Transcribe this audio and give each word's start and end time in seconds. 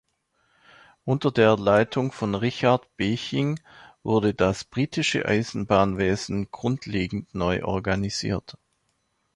Unter 1.05 1.29
der 1.31 1.55
Leitung 1.57 2.11
von 2.11 2.33
Richard 2.33 2.89
Beeching 2.97 3.59
wurde 4.01 4.33
das 4.33 4.63
britische 4.63 5.27
Eisenbahnwesen 5.27 6.49
grundlegend 6.49 7.35
neu 7.35 7.61
organisiert. 7.63 8.57